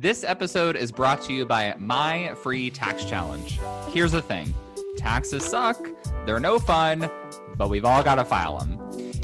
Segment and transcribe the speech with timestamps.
[0.00, 3.60] This episode is brought to you by My Free Tax Challenge.
[3.92, 4.54] Here's the thing
[4.96, 5.78] taxes suck,
[6.24, 7.10] they're no fun,
[7.58, 8.80] but we've all got to file them.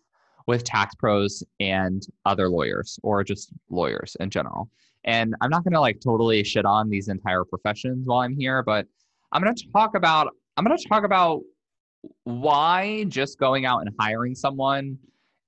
[0.48, 4.70] with Tax Pros and Other Lawyers, or just lawyers in general.
[5.04, 8.64] And I'm not going to like totally shit on these entire professions while I'm here,
[8.64, 8.88] but
[9.32, 11.42] I'm going to talk about I'm going to talk about
[12.24, 14.98] why just going out and hiring someone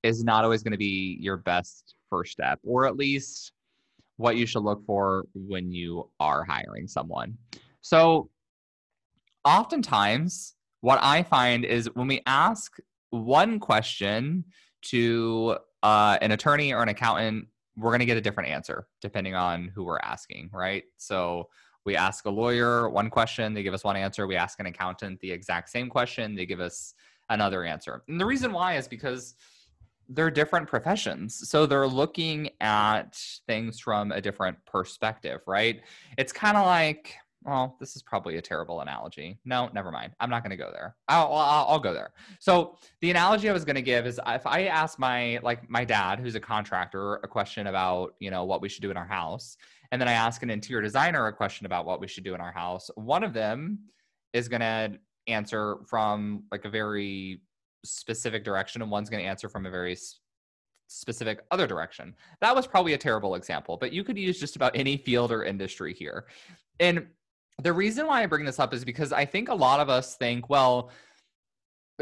[0.03, 3.53] is not always going to be your best first step, or at least
[4.17, 7.37] what you should look for when you are hiring someone.
[7.81, 8.29] So,
[9.45, 12.77] oftentimes, what I find is when we ask
[13.09, 14.45] one question
[14.83, 19.35] to uh, an attorney or an accountant, we're going to get a different answer depending
[19.35, 20.83] on who we're asking, right?
[20.97, 21.49] So,
[21.85, 24.27] we ask a lawyer one question, they give us one answer.
[24.27, 26.93] We ask an accountant the exact same question, they give us
[27.29, 28.03] another answer.
[28.07, 29.35] And the reason why is because
[30.09, 31.47] they're different professions.
[31.49, 33.15] So they're looking at
[33.47, 35.81] things from a different perspective, right?
[36.17, 39.39] It's kind of like, well, this is probably a terrible analogy.
[39.45, 40.13] No, never mind.
[40.19, 40.95] I'm not going to go there.
[41.07, 42.11] I'll, I'll, I'll, go there.
[42.39, 45.85] So the analogy I was going to give is if I ask my like my
[45.85, 49.07] dad, who's a contractor, a question about you know what we should do in our
[49.07, 49.55] house,
[49.91, 52.41] and then I ask an interior designer a question about what we should do in
[52.41, 53.79] our house, one of them
[54.33, 57.41] is going to answer from like a very
[57.85, 59.97] specific direction and one's going to answer from a very
[60.87, 62.13] specific other direction.
[62.41, 65.43] That was probably a terrible example, but you could use just about any field or
[65.43, 66.25] industry here.
[66.79, 67.07] And
[67.61, 70.15] the reason why I bring this up is because I think a lot of us
[70.15, 70.91] think, well,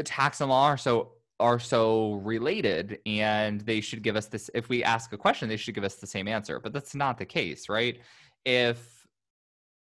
[0.04, 4.68] tax and law are so are so related and they should give us this if
[4.68, 7.24] we ask a question they should give us the same answer but that's not the
[7.24, 8.00] case right?
[8.44, 9.06] If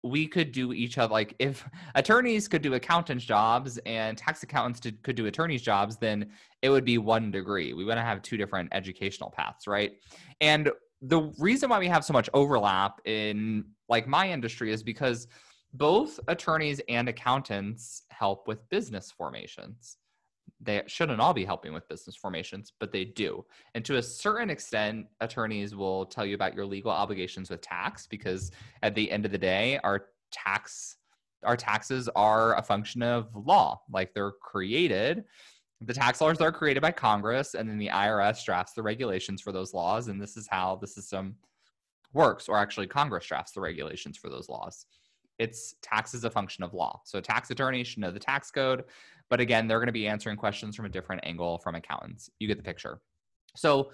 [0.02, 1.64] we could do each other like if
[1.94, 6.26] attorneys could do accountants jobs and tax accountants did, could do attorneys jobs then
[6.62, 7.72] it would be one degree.
[7.72, 9.92] We to have two different educational paths right?
[10.40, 10.70] And
[11.02, 15.28] the reason why we have so much overlap in like my industry is because
[15.74, 19.98] both attorneys and accountants help with business formations
[20.60, 23.44] they shouldn't all be helping with business formations, but they do.
[23.74, 28.06] And to a certain extent, attorneys will tell you about your legal obligations with tax
[28.06, 28.50] because
[28.82, 30.96] at the end of the day, our tax
[31.44, 33.82] our taxes are a function of law.
[33.90, 35.24] Like they're created
[35.80, 39.52] the tax laws are created by Congress and then the IRS drafts the regulations for
[39.52, 41.36] those laws and this is how the system
[42.12, 44.86] works or actually Congress drafts the regulations for those laws.
[45.38, 47.00] It's tax is a function of law.
[47.04, 48.84] So tax attorneys should know the tax code.
[49.30, 52.30] But again, they're going to be answering questions from a different angle from accountants.
[52.38, 53.00] You get the picture.
[53.56, 53.90] So,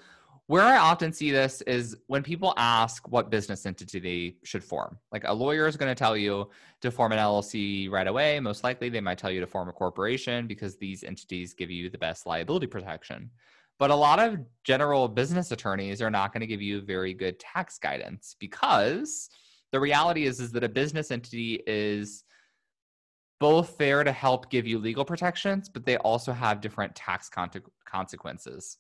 [0.47, 4.99] where I often see this is when people ask what business entity they should form.
[5.13, 8.41] Like a lawyer is going to tell you to form an LLC right away.
[8.41, 11.89] Most likely, they might tell you to form a corporation because these entities give you
[11.89, 13.31] the best liability protection.
[13.79, 17.39] But a lot of general business attorneys are not going to give you very good
[17.39, 19.31] tax guidance because
[19.73, 22.25] the reality is, is that a business entity is
[23.39, 27.51] both there to help give you legal protections, but they also have different tax con-
[27.87, 28.79] consequences.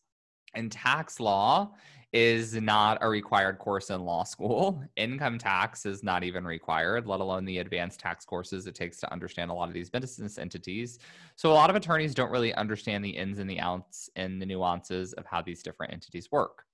[0.55, 1.73] And tax law
[2.12, 4.83] is not a required course in law school.
[4.97, 9.12] Income tax is not even required, let alone the advanced tax courses it takes to
[9.12, 10.99] understand a lot of these business entities.
[11.37, 14.47] So a lot of attorneys don't really understand the ins and the outs and the
[14.47, 16.65] nuances of how these different entities work.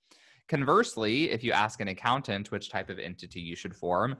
[0.48, 4.16] Conversely, if you ask an accountant which type of entity you should form,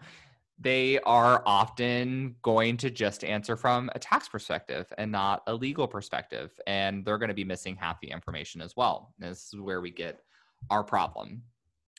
[0.58, 5.87] they are often going to just answer from a tax perspective and not a legal
[5.87, 6.58] perspective.
[6.67, 9.12] And they're going to be missing half the information as well.
[9.19, 10.20] This is where we get
[10.70, 11.43] our problem.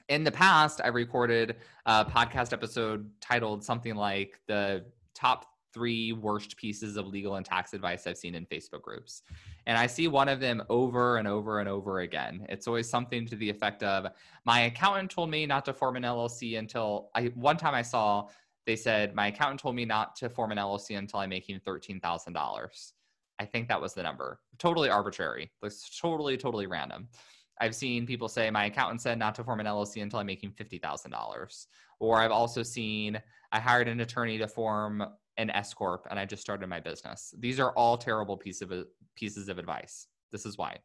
[0.09, 6.57] In the past, I recorded a podcast episode titled something like the top three worst
[6.57, 9.23] pieces of legal and tax advice I've seen in Facebook groups.
[9.65, 12.45] And I see one of them over and over and over again.
[12.49, 14.07] It's always something to the effect of
[14.45, 18.27] my accountant told me not to form an LLC until I one time I saw
[18.65, 21.99] they said my accountant told me not to form an LLC until I'm making thirteen
[21.99, 22.93] thousand dollars.
[23.39, 24.39] I think that was the number.
[24.57, 25.51] Totally arbitrary.
[25.63, 27.07] It's totally, totally random.
[27.59, 30.51] I've seen people say my accountant said not to form an LLC until I'm making
[30.51, 31.67] fifty thousand dollars.
[31.99, 33.19] Or I've also seen
[33.51, 35.03] I hired an attorney to form
[35.37, 37.33] an S corp and I just started my business.
[37.39, 38.71] These are all terrible piece of
[39.15, 40.07] pieces of advice.
[40.31, 40.77] This is why.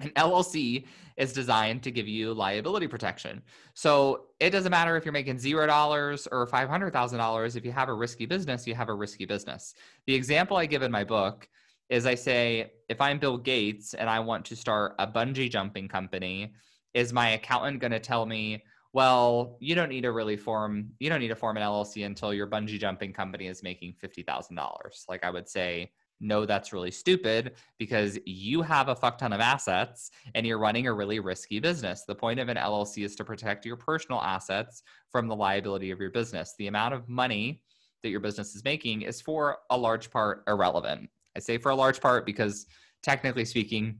[0.00, 0.86] An LLC
[1.16, 3.40] is designed to give you liability protection.
[3.74, 7.54] So it doesn't matter if you're making zero dollars or five hundred thousand dollars.
[7.54, 9.74] If you have a risky business, you have a risky business.
[10.06, 11.48] The example I give in my book
[11.90, 15.86] is I say if I'm Bill Gates and I want to start a bungee jumping
[15.86, 16.54] company,
[16.94, 18.62] is my accountant going to tell me,
[18.94, 22.32] well, you don't need to really form you don't need to form an LLC until
[22.32, 25.04] your bungee jumping company is making fifty thousand dollars?
[25.08, 29.40] Like I would say no, that's really stupid because you have a fuck ton of
[29.40, 32.04] assets and you're running a really risky business.
[32.04, 35.98] The point of an LLC is to protect your personal assets from the liability of
[35.98, 36.54] your business.
[36.56, 37.62] The amount of money
[38.04, 41.10] that your business is making is for a large part irrelevant.
[41.36, 42.66] I say for a large part because
[43.02, 43.98] technically speaking,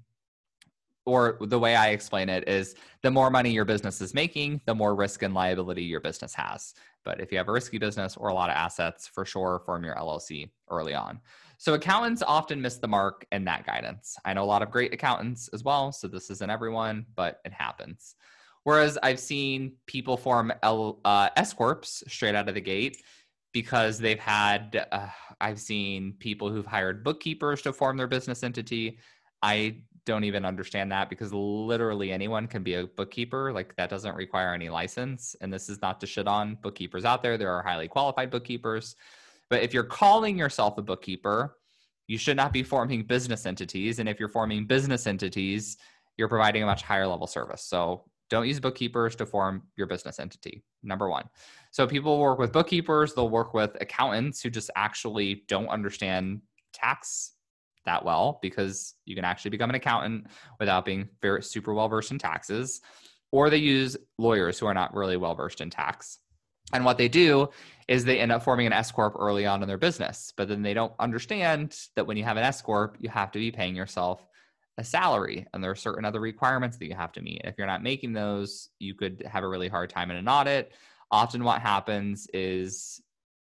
[1.06, 4.75] or the way I explain it is the more money your business is making, the
[4.75, 6.75] more risk and liability your business has.
[7.05, 9.85] But if you have a risky business or a lot of assets, for sure, form
[9.85, 11.21] your LLC early on.
[11.59, 14.17] So accountants often miss the mark in that guidance.
[14.25, 17.53] I know a lot of great accountants as well, so this isn't everyone, but it
[17.53, 18.17] happens.
[18.65, 23.03] Whereas I've seen people form L, uh, S corps straight out of the gate
[23.53, 24.87] because they've had.
[24.91, 25.09] Uh,
[25.41, 28.99] I've seen people who've hired bookkeepers to form their business entity.
[29.43, 33.53] I don't even understand that because literally anyone can be a bookkeeper.
[33.53, 35.35] Like that doesn't require any license.
[35.41, 37.39] And this is not to shit on bookkeepers out there.
[37.39, 38.97] There are highly qualified bookkeepers.
[39.51, 41.56] But if you're calling yourself a bookkeeper,
[42.06, 43.99] you should not be forming business entities.
[43.99, 45.79] And if you're forming business entities,
[46.17, 47.62] you're providing a much higher level service.
[47.62, 50.65] So don't use bookkeepers to form your business entity.
[50.83, 51.29] Number one.
[51.71, 56.41] So people work with bookkeepers, they'll work with accountants who just actually don't understand
[56.73, 57.33] tax
[57.85, 60.27] that well because you can actually become an accountant
[60.59, 62.81] without being very super well versed in taxes.
[63.31, 66.19] Or they use lawyers who are not really well versed in tax.
[66.73, 67.51] And what they do
[67.89, 70.63] is they end up forming an S corp early on in their business, but then
[70.63, 73.77] they don't understand that when you have an S corp, you have to be paying
[73.77, 74.27] yourself
[74.79, 77.43] a salary, and there are certain other requirements that you have to meet.
[77.45, 80.73] If you're not making those, you could have a really hard time in an audit.
[81.11, 83.01] Often, what happens is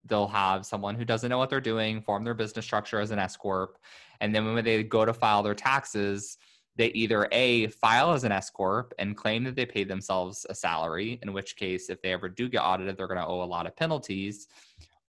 [0.05, 3.19] they'll have someone who doesn't know what they're doing form their business structure as an
[3.19, 3.77] S corp,
[4.21, 6.37] and then when they go to file their taxes,
[6.75, 10.55] they either a file as an S corp and claim that they paid themselves a
[10.55, 13.45] salary, in which case, if they ever do get audited, they're going to owe a
[13.45, 14.47] lot of penalties,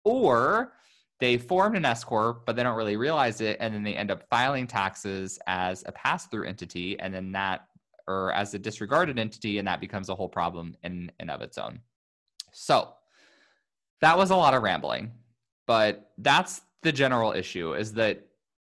[0.05, 0.75] or
[1.21, 4.11] they formed an S corp, but they don't really realize it, and then they end
[4.11, 7.67] up filing taxes as a pass through entity, and then that
[8.07, 11.57] or as a disregarded entity, and that becomes a whole problem in and of its
[11.57, 11.81] own.
[12.53, 12.93] So
[14.05, 15.11] that was a lot of rambling,
[15.67, 18.27] but that's the general issue: is that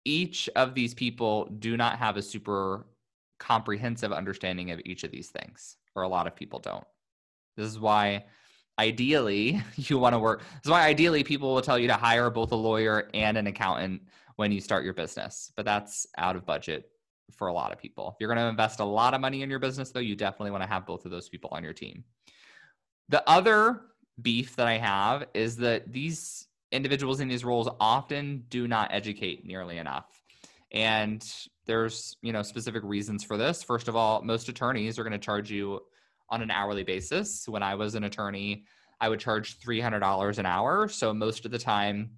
[0.04, 2.86] each of these people do not have a super
[3.38, 6.86] comprehensive understanding of each of these things, or a lot of people don't.
[7.56, 8.24] This is why
[8.78, 10.40] ideally you want to work.
[10.40, 13.46] This is why ideally people will tell you to hire both a lawyer and an
[13.46, 14.02] accountant
[14.36, 16.88] when you start your business, but that's out of budget
[17.32, 18.10] for a lot of people.
[18.10, 20.52] If you're going to invest a lot of money in your business, though, you definitely
[20.52, 22.04] want to have both of those people on your team.
[23.08, 23.82] The other
[24.20, 29.46] beef that I have is that these individuals in these roles often do not educate
[29.46, 30.06] nearly enough.
[30.70, 31.24] And
[31.66, 33.62] there's, you know, specific reasons for this.
[33.62, 35.80] First of all, most attorneys are going to charge you
[36.30, 37.48] on an hourly basis.
[37.48, 38.64] When I was an attorney,
[39.00, 40.88] I would charge $300 an hour.
[40.88, 42.10] So most of the time,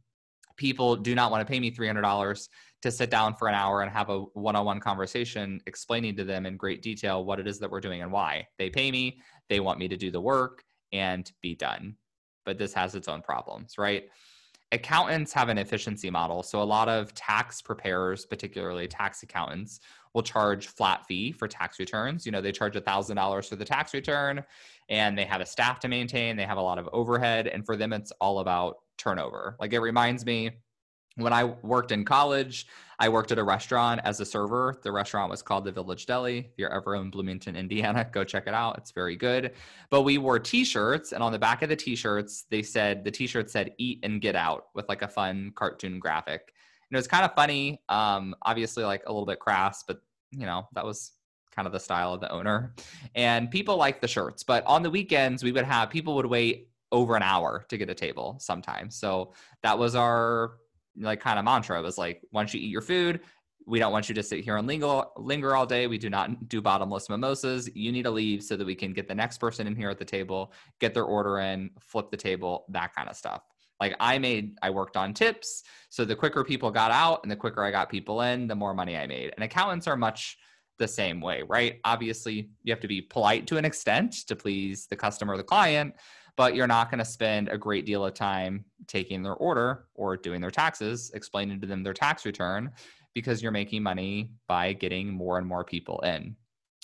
[0.57, 2.49] people do not want to pay me $300
[2.83, 6.57] to sit down for an hour and have a one-on-one conversation explaining to them in
[6.57, 8.47] great detail what it is that we're doing and why.
[8.59, 11.97] They pay me, they want me to do the work and be done.
[12.45, 14.05] But this has its own problems, right?
[14.73, 16.43] accountants have an efficiency model.
[16.43, 19.81] So a lot of tax preparers, particularly tax accountants,
[20.15, 22.25] will charge flat fee for tax returns.
[22.25, 24.43] You know, they charge $1,000 for the tax return
[24.89, 27.47] and they have a staff to maintain, they have a lot of overhead.
[27.47, 29.57] And for them, it's all about turnover.
[29.61, 30.51] Like it reminds me
[31.17, 32.67] when I worked in college,
[32.99, 34.79] I worked at a restaurant as a server.
[34.83, 36.39] The restaurant was called the Village Deli.
[36.39, 38.77] If you're ever in Bloomington, Indiana, go check it out.
[38.79, 39.53] It's very good.
[39.89, 43.51] But we wore t-shirts, and on the back of the t-shirts, they said the t-shirt
[43.51, 46.53] said "Eat and Get Out" with like a fun cartoon graphic.
[46.91, 47.81] And it was kind of funny.
[47.89, 50.01] Um, obviously, like a little bit crass, but
[50.31, 51.13] you know that was
[51.55, 52.75] kind of the style of the owner.
[53.15, 54.43] And people liked the shirts.
[54.43, 57.89] But on the weekends, we would have people would wait over an hour to get
[57.89, 58.97] a table sometimes.
[58.97, 60.53] So that was our
[60.99, 63.21] like kind of mantra was like once you eat your food
[63.67, 65.87] we don't want you to sit here and linger, linger all day.
[65.87, 67.71] We do not do bottomless mimosas.
[67.75, 69.99] You need to leave so that we can get the next person in here at
[69.99, 73.43] the table, get their order in, flip the table, that kind of stuff.
[73.81, 75.63] Like I made, I worked on tips.
[75.89, 78.75] So the quicker people got out and the quicker I got people in, the more
[78.75, 79.33] money I made.
[79.35, 80.37] And accountants are much
[80.79, 81.79] the same way, right?
[81.85, 85.95] Obviously, you have to be polite to an extent to please the customer the client,
[86.37, 90.17] but you're not going to spend a great deal of time taking their order or
[90.17, 92.71] doing their taxes, explaining to them their tax return
[93.15, 96.37] because you're making money by getting more and more people in.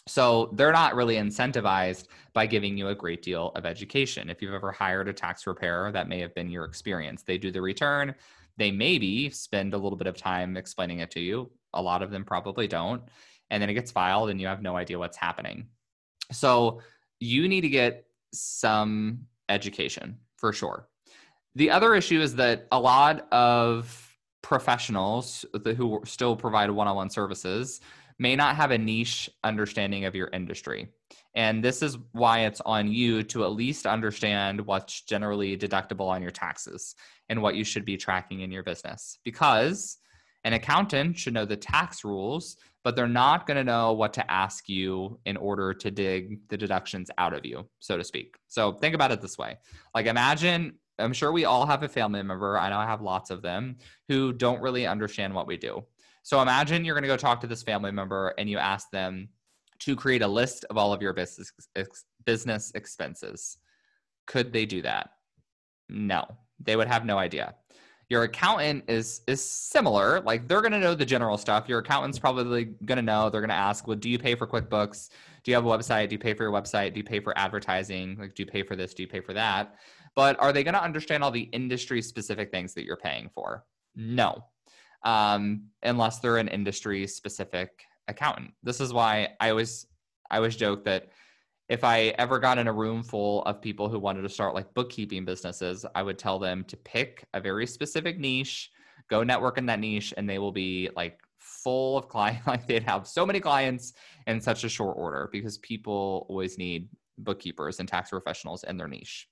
[0.09, 4.31] So they're not really incentivized by giving you a great deal of education.
[4.31, 7.23] If you've ever hired a tax preparer, that may have been your experience.
[7.23, 8.15] They do the return,
[8.57, 11.51] they maybe spend a little bit of time explaining it to you.
[11.75, 13.03] A lot of them probably don't.
[13.51, 15.67] And then it gets filed and you have no idea what's happening.
[16.33, 16.81] So
[17.21, 20.89] you need to get some education for sure.
[21.55, 27.11] The other issue is that a lot of professionals who still provide one on one
[27.11, 27.81] services
[28.19, 30.89] may not have a niche understanding of your industry.
[31.35, 36.23] And this is why it's on you to at least understand what's generally deductible on
[36.23, 36.95] your taxes
[37.29, 39.19] and what you should be tracking in your business.
[39.25, 39.99] Because
[40.47, 44.31] an accountant should know the tax rules, but they're not going to know what to
[44.31, 48.37] ask you in order to dig the deductions out of you, so to speak.
[48.47, 49.59] So think about it this way
[49.93, 53.31] like, imagine I'm sure we all have a family member, I know I have lots
[53.31, 53.77] of them,
[54.09, 55.85] who don't really understand what we do.
[56.23, 59.29] So imagine you're going to go talk to this family member and you ask them
[59.81, 61.51] to create a list of all of your business
[62.25, 63.59] business expenses.
[64.27, 65.11] Could they do that?
[65.89, 66.25] No.
[66.61, 67.57] They would have no idea.
[68.09, 70.21] Your accountant is is similar.
[70.21, 71.69] Like they're to know the general stuff.
[71.69, 72.47] Your accountant's probably
[72.99, 73.31] to know.
[73.31, 75.11] They're to ask, "Well, do you pay for QuickBooks?
[75.43, 76.09] Do you have a website?
[76.09, 76.93] Do you pay for your website?
[76.93, 78.17] Do you pay for advertising?
[78.19, 78.95] Like do you pay for this?
[78.95, 79.75] Do you pay for that?"
[80.15, 83.65] But are they to understand all the industry specific things that you're paying for?
[83.95, 84.45] No
[85.07, 87.71] um, unless they're an industry specific
[88.09, 88.53] accountant.
[88.63, 89.87] This is why I always
[90.31, 91.09] I always joke that
[91.69, 94.73] if I ever got in a room full of people who wanted to start like
[94.75, 98.71] bookkeeping businesses, I would tell them to pick a very specific niche,
[99.11, 102.47] go network in that niche, and they will be like full of clients.
[102.47, 103.95] Like they'd have so many clients
[104.27, 108.89] in such a short order because people always need bookkeepers and tax professionals in their
[108.89, 109.29] niche.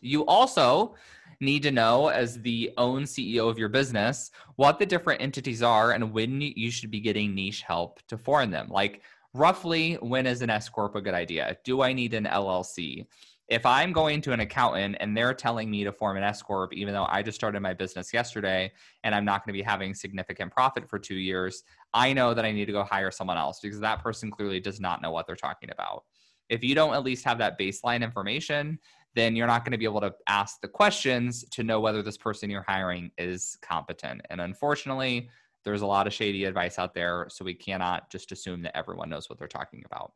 [0.00, 0.94] You also
[1.40, 5.92] need to know, as the own CEO of your business, what the different entities are
[5.92, 8.68] and when you should be getting niche help to form them.
[8.68, 9.02] Like,
[9.36, 11.56] roughly, when is an S Corp a good idea?
[11.64, 13.06] Do I need an LLC?
[13.48, 16.72] If I'm going to an accountant and they're telling me to form an S Corp,
[16.72, 18.72] even though I just started my business yesterday
[19.04, 21.62] and I'm not going to be having significant profit for two years,
[21.94, 24.80] I know that I need to go hire someone else because that person clearly does
[24.80, 26.04] not know what they're talking about.
[26.48, 28.80] If you don't at least have that baseline information,
[29.14, 32.18] then you're not going to be able to ask the questions to know whether this
[32.18, 34.20] person you're hiring is competent.
[34.28, 35.30] And unfortunately,
[35.66, 39.10] there's a lot of shady advice out there, so we cannot just assume that everyone
[39.10, 40.12] knows what they're talking about.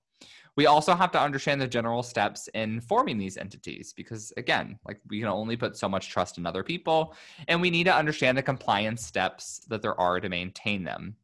[0.57, 5.01] We also have to understand the general steps in forming these entities because, again, like
[5.09, 7.17] we can only put so much trust in other people,
[7.49, 11.17] and we need to understand the compliance steps that there are to maintain them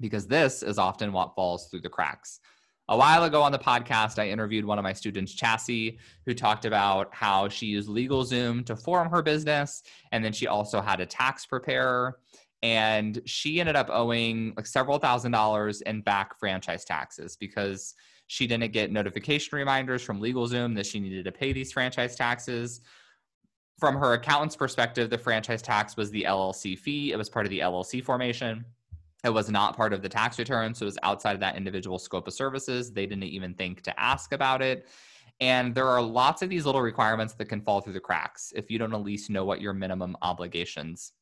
[0.00, 2.40] because this is often what falls through the cracks.
[2.88, 6.64] A while ago on the podcast, I interviewed one of my students, Chassie, who talked
[6.64, 9.84] about how she used LegalZoom to form her business.
[10.10, 12.18] And then she also had a tax preparer.
[12.62, 17.94] And she ended up owing like several thousand dollars in back franchise taxes because
[18.28, 22.80] she didn't get notification reminders from LegalZoom that she needed to pay these franchise taxes.
[23.80, 27.50] From her accountant's perspective, the franchise tax was the LLC fee, it was part of
[27.50, 28.64] the LLC formation.
[29.24, 31.98] It was not part of the tax return, so it was outside of that individual
[31.98, 32.92] scope of services.
[32.92, 34.88] They didn't even think to ask about it.
[35.40, 38.70] And there are lots of these little requirements that can fall through the cracks if
[38.70, 41.12] you don't at least know what your minimum obligations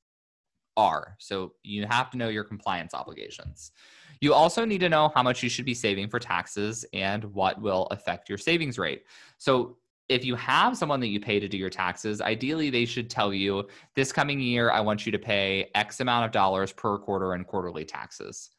[0.76, 1.16] are.
[1.18, 3.72] So you have to know your compliance obligations.
[4.20, 7.60] You also need to know how much you should be saving for taxes and what
[7.60, 9.04] will affect your savings rate.
[9.38, 9.78] So
[10.10, 13.32] if you have someone that you pay to do your taxes, ideally they should tell
[13.32, 17.34] you this coming year, I want you to pay X amount of dollars per quarter
[17.34, 18.50] in quarterly taxes.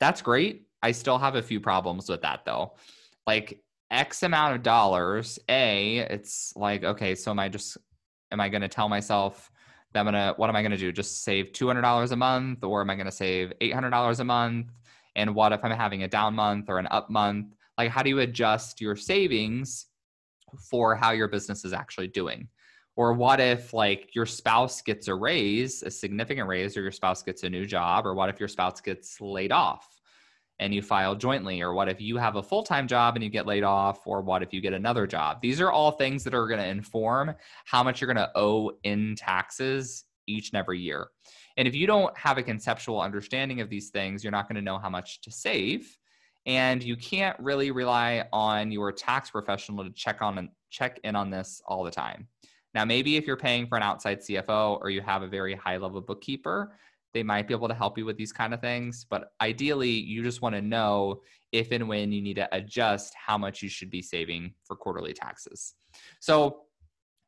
[0.00, 0.66] That's great.
[0.82, 2.72] I still have a few problems with that though.
[3.26, 7.76] Like X amount of dollars, A, it's like, okay, so am I just,
[8.32, 9.50] am I going to tell myself
[9.96, 10.92] I'm to, what am I to do?
[10.92, 14.72] Just save $200 a month or am I to save $800 a month?
[15.14, 17.54] And what if I'm having a down month or an up month?
[17.78, 19.86] Like, how do you adjust your savings?
[20.70, 22.48] for how your business is actually doing
[22.96, 27.22] or what if like your spouse gets a raise a significant raise or your spouse
[27.22, 29.95] gets a new job or what if your spouse gets laid off
[30.58, 33.46] and you file jointly or what if you have a full-time job and you get
[33.46, 36.46] laid off or what if you get another job these are all things that are
[36.46, 37.34] going to inform
[37.64, 41.08] how much you're going to owe in taxes each and every year
[41.56, 44.62] and if you don't have a conceptual understanding of these things you're not going to
[44.62, 45.96] know how much to save
[46.46, 51.16] and you can't really rely on your tax professional to check on and check in
[51.16, 52.28] on this all the time.
[52.72, 55.76] Now, maybe if you're paying for an outside CFO or you have a very high
[55.76, 56.76] level bookkeeper,
[57.16, 59.06] they might be able to help you with these kind of things.
[59.08, 63.38] But ideally, you just want to know if and when you need to adjust how
[63.38, 65.72] much you should be saving for quarterly taxes.
[66.20, 66.65] So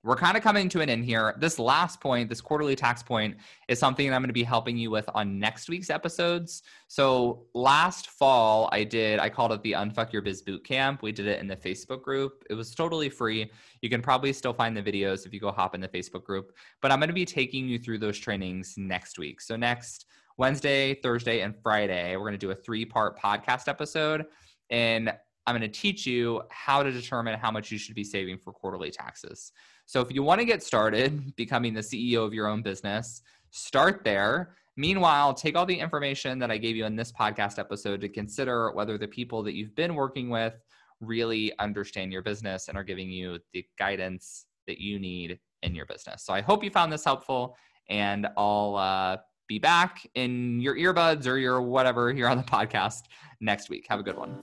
[0.05, 1.35] we're kind of coming to an end here.
[1.38, 3.37] This last point, this quarterly tax point,
[3.69, 6.62] is something I'm going to be helping you with on next week's episodes.
[6.87, 11.02] So last fall, I did, I called it the Unfuck Your Biz Boot Camp.
[11.02, 12.45] We did it in the Facebook group.
[12.49, 13.50] It was totally free.
[13.83, 16.52] You can probably still find the videos if you go hop in the Facebook group.
[16.81, 19.40] But I'm going to be taking you through those trainings next week.
[19.40, 24.26] So next Wednesday, Thursday, and Friday, we're going to do a three part podcast episode.
[24.71, 25.12] And
[25.49, 28.52] I'm going to teach you how to determine how much you should be saving for
[28.52, 29.52] quarterly taxes.
[29.87, 34.05] So if you want to get started becoming the CEO of your own business, start
[34.05, 34.57] there.
[34.76, 38.73] Meanwhile, take all the information that I gave you in this podcast episode to consider
[38.73, 40.52] whether the people that you've been working with
[41.00, 45.87] really understand your business and are giving you the guidance that you need in your
[45.87, 46.26] business.
[46.26, 47.57] So I hope you found this helpful,
[47.88, 49.17] and I'll uh,
[49.49, 53.05] be back in your earbuds or your whatever here on the podcast
[53.40, 53.87] next week.
[53.88, 54.43] Have a good one.